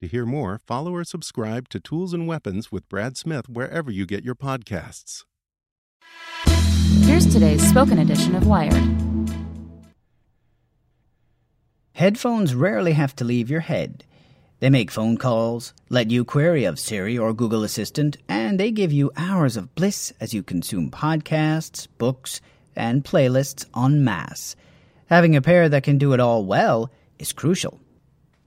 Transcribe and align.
To 0.00 0.08
hear 0.08 0.24
more, 0.24 0.58
follow 0.66 0.94
or 0.94 1.04
subscribe 1.04 1.68
to 1.68 1.78
Tools 1.78 2.14
and 2.14 2.26
Weapons 2.26 2.72
with 2.72 2.88
Brad 2.88 3.18
Smith 3.18 3.50
wherever 3.50 3.90
you 3.90 4.06
get 4.06 4.24
your 4.24 4.34
podcasts. 4.34 5.24
Here's 7.02 7.30
today's 7.30 7.68
spoken 7.68 7.98
edition 7.98 8.34
of 8.34 8.46
Wired. 8.46 8.82
Headphones 11.92 12.54
rarely 12.54 12.92
have 12.92 13.14
to 13.16 13.24
leave 13.24 13.50
your 13.50 13.60
head. 13.60 14.04
They 14.60 14.70
make 14.70 14.90
phone 14.90 15.18
calls, 15.18 15.74
let 15.90 16.10
you 16.10 16.24
query 16.24 16.64
of 16.64 16.78
Siri 16.78 17.18
or 17.18 17.34
Google 17.34 17.62
Assistant, 17.62 18.16
and 18.26 18.58
they 18.58 18.70
give 18.70 18.92
you 18.92 19.12
hours 19.18 19.58
of 19.58 19.74
bliss 19.74 20.14
as 20.18 20.32
you 20.32 20.42
consume 20.42 20.90
podcasts, 20.90 21.86
books, 21.98 22.40
and 22.74 23.04
playlists 23.04 23.66
en 23.76 24.02
masse. 24.02 24.56
Having 25.10 25.36
a 25.36 25.42
pair 25.42 25.68
that 25.68 25.82
can 25.82 25.98
do 25.98 26.14
it 26.14 26.20
all 26.20 26.46
well 26.46 26.90
is 27.18 27.34
crucial. 27.34 27.78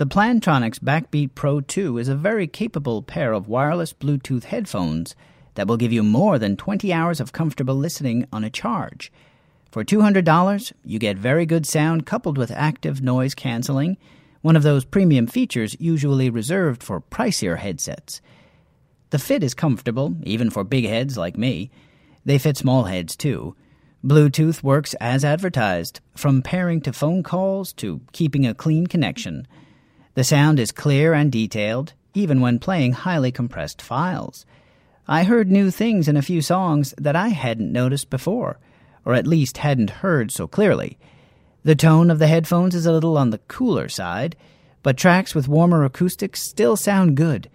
The 0.00 0.06
Plantronics 0.06 0.78
Backbeat 0.78 1.34
Pro 1.34 1.60
2 1.60 1.98
is 1.98 2.08
a 2.08 2.14
very 2.14 2.46
capable 2.46 3.02
pair 3.02 3.34
of 3.34 3.48
wireless 3.48 3.92
Bluetooth 3.92 4.44
headphones 4.44 5.14
that 5.56 5.68
will 5.68 5.76
give 5.76 5.92
you 5.92 6.02
more 6.02 6.38
than 6.38 6.56
20 6.56 6.90
hours 6.90 7.20
of 7.20 7.34
comfortable 7.34 7.74
listening 7.74 8.26
on 8.32 8.42
a 8.42 8.48
charge. 8.48 9.12
For 9.70 9.84
$200, 9.84 10.72
you 10.86 10.98
get 10.98 11.18
very 11.18 11.44
good 11.44 11.66
sound 11.66 12.06
coupled 12.06 12.38
with 12.38 12.50
active 12.50 13.02
noise 13.02 13.34
canceling, 13.34 13.98
one 14.40 14.56
of 14.56 14.62
those 14.62 14.86
premium 14.86 15.26
features 15.26 15.76
usually 15.78 16.30
reserved 16.30 16.82
for 16.82 17.02
pricier 17.02 17.58
headsets. 17.58 18.22
The 19.10 19.18
fit 19.18 19.42
is 19.42 19.52
comfortable, 19.52 20.16
even 20.22 20.48
for 20.48 20.64
big 20.64 20.86
heads 20.86 21.18
like 21.18 21.36
me. 21.36 21.70
They 22.24 22.38
fit 22.38 22.56
small 22.56 22.84
heads 22.84 23.16
too. 23.16 23.54
Bluetooth 24.02 24.62
works 24.62 24.94
as 24.94 25.26
advertised, 25.26 26.00
from 26.16 26.40
pairing 26.40 26.80
to 26.80 26.92
phone 26.94 27.22
calls 27.22 27.74
to 27.74 28.00
keeping 28.12 28.46
a 28.46 28.54
clean 28.54 28.86
connection. 28.86 29.46
The 30.14 30.24
sound 30.24 30.58
is 30.58 30.72
clear 30.72 31.14
and 31.14 31.30
detailed, 31.30 31.92
even 32.14 32.40
when 32.40 32.58
playing 32.58 32.92
highly 32.92 33.30
compressed 33.30 33.80
files. 33.80 34.44
I 35.06 35.24
heard 35.24 35.50
new 35.50 35.70
things 35.70 36.08
in 36.08 36.16
a 36.16 36.22
few 36.22 36.42
songs 36.42 36.94
that 36.98 37.16
I 37.16 37.28
hadn't 37.28 37.72
noticed 37.72 38.10
before, 38.10 38.58
or 39.04 39.14
at 39.14 39.26
least 39.26 39.58
hadn't 39.58 39.90
heard 39.90 40.30
so 40.30 40.46
clearly. 40.46 40.98
The 41.62 41.74
tone 41.74 42.10
of 42.10 42.18
the 42.18 42.26
headphones 42.26 42.74
is 42.74 42.86
a 42.86 42.92
little 42.92 43.18
on 43.18 43.30
the 43.30 43.40
cooler 43.48 43.88
side, 43.88 44.34
but 44.82 44.96
tracks 44.96 45.34
with 45.34 45.48
warmer 45.48 45.84
acoustics 45.84 46.42
still 46.42 46.76
sound 46.76 47.16
good. 47.16 47.50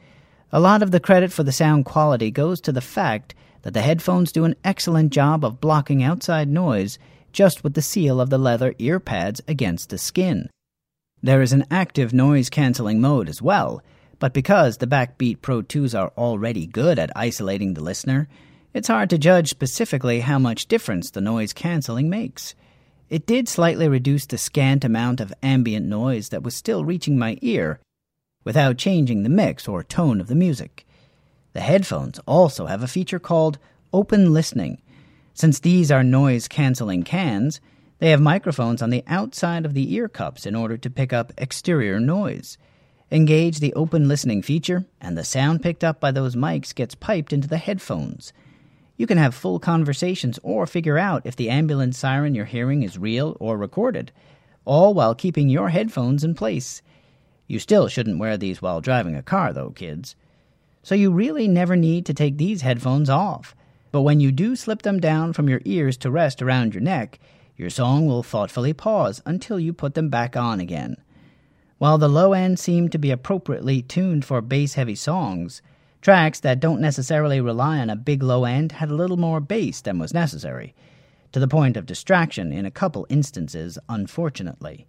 A 0.51 0.59
lot 0.59 0.83
of 0.83 0.91
the 0.91 0.99
credit 0.99 1.31
for 1.31 1.43
the 1.43 1.51
sound 1.51 1.85
quality 1.85 2.31
goes 2.31 2.61
to 2.61 2.71
the 2.71 2.81
fact 2.81 3.35
that 3.63 3.73
the 3.73 3.81
headphones 3.81 4.31
do 4.31 4.45
an 4.45 4.55
excellent 4.63 5.11
job 5.11 5.43
of 5.43 5.59
blocking 5.59 6.03
outside 6.03 6.47
noise 6.47 6.99
just 7.33 7.63
with 7.63 7.73
the 7.73 7.81
seal 7.81 8.21
of 8.21 8.29
the 8.29 8.37
leather 8.37 8.75
ear 8.79 8.99
pads 8.99 9.41
against 9.47 9.89
the 9.89 9.97
skin. 9.97 10.49
There 11.25 11.41
is 11.41 11.53
an 11.53 11.65
active 11.71 12.13
noise 12.13 12.51
canceling 12.51 13.01
mode 13.01 13.29
as 13.29 13.41
well, 13.41 13.81
but 14.19 14.31
because 14.31 14.77
the 14.77 14.85
Backbeat 14.85 15.41
Pro 15.41 15.63
2s 15.63 15.99
are 15.99 16.13
already 16.15 16.67
good 16.67 16.99
at 16.99 17.09
isolating 17.15 17.73
the 17.73 17.81
listener, 17.81 18.27
it's 18.75 18.89
hard 18.89 19.09
to 19.09 19.17
judge 19.17 19.49
specifically 19.49 20.19
how 20.19 20.37
much 20.37 20.67
difference 20.67 21.09
the 21.09 21.21
noise 21.21 21.51
canceling 21.51 22.11
makes. 22.11 22.53
It 23.09 23.25
did 23.25 23.49
slightly 23.49 23.87
reduce 23.87 24.27
the 24.27 24.37
scant 24.37 24.85
amount 24.85 25.19
of 25.19 25.33
ambient 25.41 25.87
noise 25.87 26.29
that 26.29 26.43
was 26.43 26.53
still 26.53 26.85
reaching 26.85 27.17
my 27.17 27.39
ear 27.41 27.79
without 28.43 28.77
changing 28.77 29.23
the 29.23 29.29
mix 29.29 29.67
or 29.67 29.81
tone 29.83 30.21
of 30.21 30.27
the 30.27 30.35
music. 30.35 30.85
The 31.53 31.61
headphones 31.61 32.19
also 32.27 32.67
have 32.67 32.83
a 32.83 32.87
feature 32.87 33.17
called 33.17 33.57
open 33.91 34.31
listening. 34.31 34.79
Since 35.33 35.61
these 35.61 35.89
are 35.89 36.03
noise 36.03 36.47
canceling 36.47 37.01
cans, 37.01 37.61
they 37.99 38.09
have 38.09 38.21
microphones 38.21 38.81
on 38.81 38.89
the 38.89 39.03
outside 39.07 39.65
of 39.65 39.73
the 39.73 39.93
ear 39.93 40.09
cups 40.09 40.45
in 40.45 40.55
order 40.55 40.77
to 40.77 40.89
pick 40.89 41.13
up 41.13 41.31
exterior 41.37 41.99
noise. 41.99 42.57
Engage 43.11 43.59
the 43.59 43.73
open 43.73 44.07
listening 44.07 44.41
feature, 44.41 44.85
and 44.99 45.17
the 45.17 45.23
sound 45.23 45.61
picked 45.61 45.83
up 45.83 45.99
by 45.99 46.11
those 46.11 46.35
mics 46.35 46.75
gets 46.75 46.95
piped 46.95 47.31
into 47.31 47.47
the 47.47 47.57
headphones. 47.57 48.33
You 48.97 49.07
can 49.07 49.17
have 49.17 49.35
full 49.35 49.59
conversations 49.59 50.39
or 50.43 50.65
figure 50.65 50.97
out 50.97 51.25
if 51.25 51.35
the 51.35 51.49
ambulance 51.49 51.97
siren 51.97 52.33
you're 52.33 52.45
hearing 52.45 52.83
is 52.83 52.97
real 52.97 53.37
or 53.39 53.57
recorded, 53.57 54.11
all 54.65 54.93
while 54.93 55.15
keeping 55.15 55.49
your 55.49 55.69
headphones 55.69 56.23
in 56.23 56.33
place. 56.33 56.81
You 57.47 57.59
still 57.59 57.87
shouldn't 57.87 58.19
wear 58.19 58.37
these 58.37 58.61
while 58.61 58.81
driving 58.81 59.15
a 59.15 59.21
car, 59.21 59.53
though, 59.53 59.69
kids. 59.69 60.15
So 60.81 60.95
you 60.95 61.11
really 61.11 61.47
never 61.47 61.75
need 61.75 62.05
to 62.07 62.13
take 62.13 62.37
these 62.37 62.61
headphones 62.61 63.09
off. 63.09 63.55
But 63.91 64.01
when 64.01 64.19
you 64.19 64.31
do 64.31 64.55
slip 64.55 64.81
them 64.81 64.99
down 64.99 65.33
from 65.33 65.47
your 65.47 65.61
ears 65.65 65.97
to 65.97 66.11
rest 66.11 66.41
around 66.41 66.73
your 66.73 66.81
neck, 66.81 67.19
your 67.57 67.69
song 67.69 68.05
will 68.05 68.23
thoughtfully 68.23 68.73
pause 68.73 69.21
until 69.25 69.59
you 69.59 69.73
put 69.73 69.93
them 69.93 70.09
back 70.09 70.35
on 70.35 70.59
again. 70.59 70.97
While 71.77 71.97
the 71.97 72.09
low 72.09 72.33
end 72.33 72.59
seemed 72.59 72.91
to 72.91 72.97
be 72.97 73.11
appropriately 73.11 73.81
tuned 73.81 74.25
for 74.25 74.41
bass 74.41 74.73
heavy 74.73 74.95
songs, 74.95 75.61
tracks 76.01 76.39
that 76.41 76.59
don't 76.59 76.81
necessarily 76.81 77.41
rely 77.41 77.79
on 77.79 77.89
a 77.89 77.95
big 77.95 78.23
low 78.23 78.45
end 78.45 78.73
had 78.73 78.89
a 78.89 78.95
little 78.95 79.17
more 79.17 79.39
bass 79.39 79.81
than 79.81 79.99
was 79.99 80.13
necessary, 80.13 80.73
to 81.31 81.39
the 81.39 81.47
point 81.47 81.75
of 81.75 81.85
distraction 81.85 82.53
in 82.53 82.65
a 82.65 82.71
couple 82.71 83.07
instances, 83.09 83.77
unfortunately. 83.89 84.87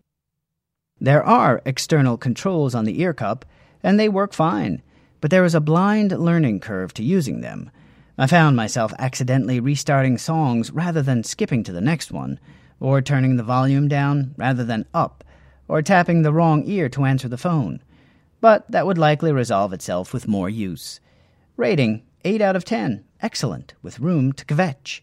There 1.00 1.24
are 1.24 1.62
external 1.66 2.16
controls 2.16 2.74
on 2.74 2.84
the 2.84 3.00
ear 3.00 3.12
cup, 3.12 3.44
and 3.82 3.98
they 3.98 4.08
work 4.08 4.32
fine, 4.32 4.82
but 5.20 5.30
there 5.30 5.44
is 5.44 5.54
a 5.54 5.60
blind 5.60 6.12
learning 6.12 6.60
curve 6.60 6.94
to 6.94 7.02
using 7.02 7.40
them. 7.40 7.70
I 8.18 8.26
found 8.26 8.56
myself 8.56 8.92
accidentally 8.98 9.60
restarting 9.60 10.18
songs 10.18 10.70
rather 10.70 11.02
than 11.02 11.24
skipping 11.24 11.62
to 11.64 11.72
the 11.72 11.80
next 11.80 12.10
one, 12.10 12.40
or 12.80 13.02
turning 13.02 13.36
the 13.36 13.42
volume 13.42 13.88
down 13.88 14.34
rather 14.36 14.64
than 14.64 14.86
up 14.94 15.22
or 15.68 15.82
tapping 15.82 16.22
the 16.22 16.32
wrong 16.32 16.62
ear 16.66 16.88
to 16.90 17.04
answer 17.04 17.28
the 17.28 17.36
phone. 17.36 17.82
But 18.40 18.70
that 18.70 18.86
would 18.86 18.98
likely 18.98 19.32
resolve 19.32 19.72
itself 19.72 20.12
with 20.12 20.28
more 20.28 20.48
use. 20.48 21.00
Rating 21.56 22.02
8 22.24 22.40
out 22.40 22.56
of 22.56 22.64
10. 22.64 23.04
Excellent, 23.20 23.74
with 23.82 24.00
room 24.00 24.32
to 24.34 24.44
kvetch. 24.44 25.00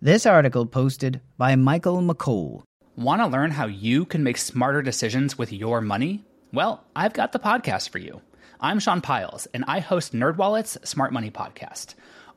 This 0.00 0.26
article 0.26 0.66
posted 0.66 1.20
by 1.36 1.56
Michael 1.56 2.02
McColl. 2.02 2.62
Want 2.96 3.20
to 3.22 3.26
learn 3.26 3.52
how 3.52 3.66
you 3.66 4.04
can 4.04 4.22
make 4.22 4.36
smarter 4.36 4.82
decisions 4.82 5.38
with 5.38 5.52
your 5.52 5.80
money? 5.80 6.24
Well, 6.52 6.84
I've 6.94 7.12
got 7.12 7.32
the 7.32 7.38
podcast 7.38 7.90
for 7.90 7.98
you. 7.98 8.20
I'm 8.60 8.80
Sean 8.80 9.00
Pyles, 9.00 9.46
and 9.54 9.64
I 9.66 9.80
host 9.80 10.12
NerdWallet's 10.12 10.88
Smart 10.88 11.12
Money 11.12 11.30
Podcast. 11.30 11.94